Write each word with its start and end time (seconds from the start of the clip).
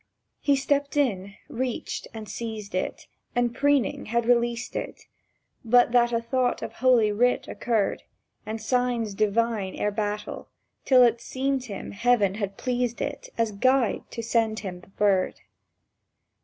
He 0.39 0.55
stepped 0.55 0.97
in, 0.97 1.35
reached, 1.47 2.07
and 2.11 2.27
seized 2.27 2.73
it, 2.73 3.05
And, 3.35 3.53
preening, 3.53 4.05
had 4.07 4.25
released 4.25 4.75
it 4.75 5.03
But 5.63 5.91
that 5.91 6.11
a 6.11 6.19
thought 6.19 6.63
of 6.63 6.73
Holy 6.73 7.11
Writ 7.11 7.47
occurred, 7.47 8.01
And 8.43 8.59
Signs 8.59 9.13
Divine 9.13 9.75
ere 9.75 9.91
battle, 9.91 10.49
till 10.85 11.03
it 11.03 11.21
seemed 11.21 11.65
him 11.65 11.91
Heaven 11.91 12.33
had 12.33 12.57
pleased 12.57 12.99
it 12.99 13.29
As 13.37 13.51
guide 13.51 14.09
to 14.09 14.23
send 14.23 14.57
the 14.57 14.89
bird. 14.97 15.39